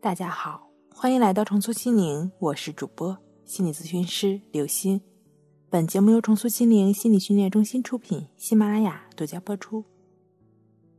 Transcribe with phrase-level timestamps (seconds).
[0.00, 5.00] 大家好，欢迎来到重塑心灵，我是主播心理咨询师刘星。
[5.68, 9.84] 本节目由重塑心灵心理训练中心出品，喜马拉雅独家播出。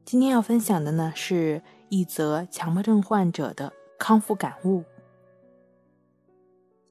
[0.03, 4.83] 今天要分享的呢，是一则强迫症患者的康复感悟。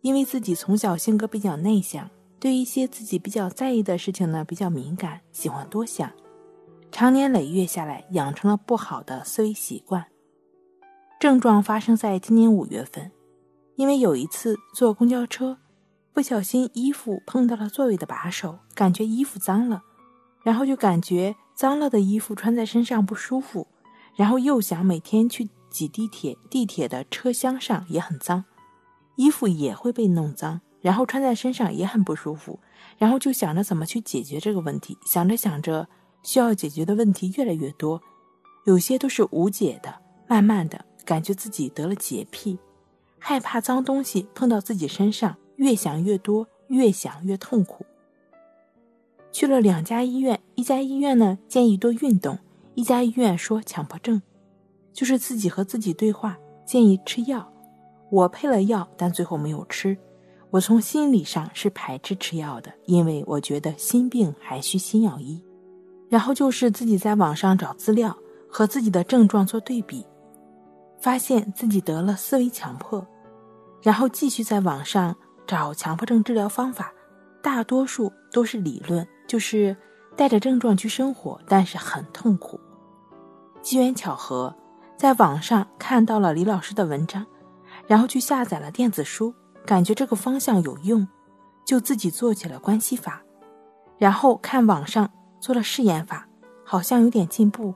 [0.01, 2.09] 因为自己从小性格比较内向，
[2.41, 6.11] 对一些自己比较在意的事情呢比较敏感，喜欢多想，
[6.91, 10.07] 长年累月下来，养成了不好的思维习惯。
[11.19, 13.11] 症状发生在今年五月份，
[13.75, 15.59] 因为有一次坐公交车，
[16.13, 19.83] 不小心衣服碰到了座位的把手，感觉衣服脏了，
[20.45, 23.67] 然后就感觉脏了的衣服穿在身上不舒服，
[24.15, 28.45] 然后又想每天去挤地铁，地铁的车厢上也很脏，
[29.17, 32.61] 衣服也会被弄脏，然后穿在身上也很不舒服，
[32.97, 35.89] 然后就想着怎么去解决这个问题，想着想着，
[36.23, 38.01] 需要解决的问题越来越多，
[38.67, 39.93] 有些都是无解的，
[40.29, 40.87] 慢慢的。
[41.09, 42.59] 感觉自己得了洁癖，
[43.19, 47.87] 害怕脏东西碰到自己身上，越想越多，越想越痛苦。
[49.33, 52.39] 去了两家医院，一家医院呢建议多运动，
[52.75, 54.21] 一家医院说强迫症，
[54.93, 56.37] 就是自己和自己对话，
[56.67, 57.51] 建议吃药。
[58.11, 59.97] 我配了药，但最后没有吃。
[60.51, 65.43] 我从心理上是排斥吃药的，因为我觉得心病还需心药医。
[66.11, 68.15] 然后就是自己在网上找资料，
[68.47, 70.05] 和自己的症状做对比。
[71.01, 73.07] 发现自己得了思维强迫，
[73.83, 75.15] 然后继续在网上
[75.47, 76.93] 找强迫症治疗方法，
[77.43, 79.77] 大多数都是理论，就是
[80.17, 82.61] 带着症状去生活，但是很痛苦。
[83.63, 84.55] 机缘巧合，
[84.97, 87.25] 在网上看到了李老师的文章，
[87.87, 89.33] 然后去下载了电子书，
[89.65, 91.07] 感觉这个方向有用，
[91.65, 93.23] 就自己做起了关系法，
[93.99, 95.09] 然后看网上
[95.41, 96.27] 做了试验法，
[96.65, 97.75] 好像有点进步，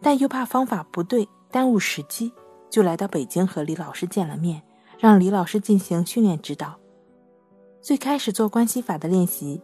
[0.00, 2.32] 但又怕方法不对，耽误时机。
[2.72, 4.62] 就来到北京和李老师见了面，
[4.98, 6.74] 让李老师进行训练指导。
[7.82, 9.60] 最开始做关系法的练习，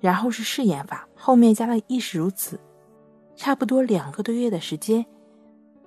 [0.00, 2.58] 然后是试验法，后面加了亦是如此。
[3.36, 5.06] 差不多两个多月的时间，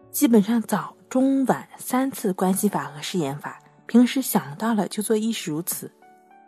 [0.10, 3.60] 基本上早中晚三次关系法和试验法。
[3.86, 5.92] 平时想到了就做亦是如此。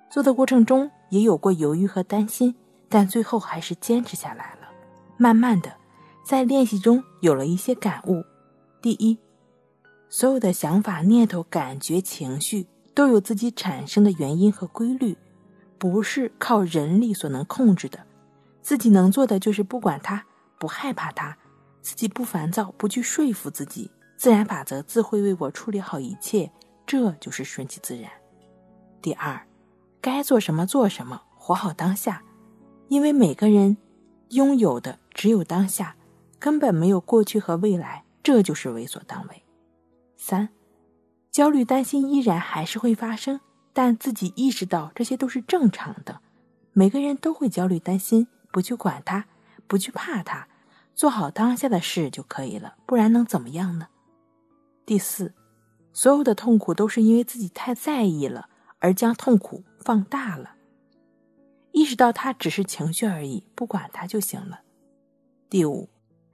[0.09, 2.55] 做的过程中也有过犹豫和担心，
[2.87, 4.69] 但最后还是坚持下来了。
[5.17, 5.73] 慢慢的，
[6.23, 8.23] 在练习中有了一些感悟。
[8.81, 9.19] 第一。
[10.17, 15.17] 所有的想法、念头、感觉、情绪都有自己产生的原因和规律，
[15.77, 17.99] 不是靠人力所能控制的。
[18.61, 20.25] 自己能做的就是不管它，
[20.57, 21.35] 不害怕它，
[21.81, 26.49] 自己不烦躁，不去说服自己，自然法则自会为我处理好一切。
[26.85, 28.09] 这就是顺其自然。
[29.01, 29.45] 第二，
[29.99, 32.23] 该做什么做什么，活好当下，
[32.87, 33.75] 因为每个人
[34.29, 35.97] 拥有的只有当下，
[36.39, 39.41] 根本没有过去和未来，这就是为所当为。
[40.27, 40.49] 三，
[41.29, 43.39] 焦虑担心依然还是会发生，
[43.73, 46.19] 但自己意识到这些都是正常的。
[46.73, 49.27] 每个人都会焦虑担心，不去管它，
[49.67, 50.47] 不去怕它，
[50.95, 52.73] 做好当下的事就可以了。
[52.87, 53.89] 不然能怎么样呢？
[54.83, 55.31] 第四，
[55.93, 58.49] 所有的痛苦都是因为自己太在意了，
[58.79, 60.55] 而将痛苦放大了。
[61.71, 64.61] 意识到它只是情绪而已，不管它就行了。
[65.51, 65.87] 第五，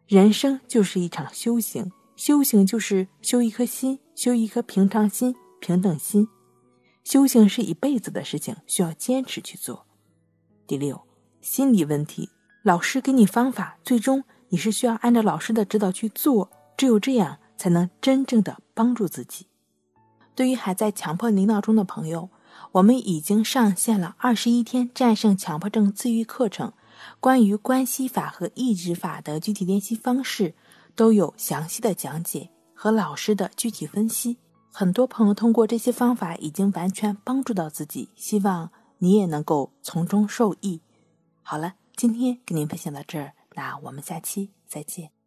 [0.07, 1.91] 人生就是一场修行。
[2.23, 6.27] 修行就是修一颗心，修一颗平常心、平等心。
[7.03, 9.87] 修行是一辈子的事情，需要坚持去做。
[10.67, 11.01] 第六，
[11.41, 12.29] 心理问题，
[12.61, 19.47] 老师给你方法，最终你是需要按照老师的指导去做，只有这样才能真正的帮助自己。
[20.35, 22.29] 对于还在强迫领导中的朋友，
[22.73, 26.71] 我们已经上线了二十一天战胜强迫症自愈课程，
[27.19, 30.53] 关于关系法和抑制法的具体练习方式。
[30.95, 34.37] 都有详细的讲解和老师的具体分析，
[34.71, 40.81] 很多朋友通过这些方法已经完全帮助到自己，希望你也能够从中受益。
[41.41, 45.20] 好了，今天跟您分享到这儿，那我们下期再见。